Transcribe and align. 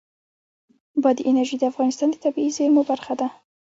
بادي 1.03 1.23
انرژي 1.29 1.55
د 1.59 1.63
افغانستان 1.71 2.07
د 2.11 2.15
طبیعي 2.25 2.51
زیرمو 2.57 2.81
برخه 2.91 3.13
ده. 3.19 3.27